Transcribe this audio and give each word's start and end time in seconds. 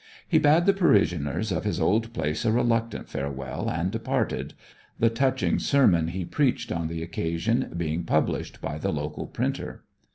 He 0.27 0.39
bade 0.39 0.65
the 0.65 0.73
parishioners 0.73 1.51
of 1.51 1.63
his 1.63 1.79
old 1.79 2.11
place 2.11 2.43
a 2.43 2.51
reluctant 2.51 3.07
farewell 3.07 3.69
and 3.69 3.91
departed, 3.91 4.55
the 4.97 5.11
touching 5.11 5.59
sermon 5.59 6.07
he 6.07 6.25
preached 6.25 6.71
on 6.71 6.87
the 6.87 7.03
occasion 7.03 7.71
being 7.77 8.03
published 8.03 8.61
by 8.61 8.79
the 8.79 8.91
local 8.91 9.27
printer. 9.27 9.83